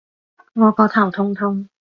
[0.53, 1.69] 我個頭痛痛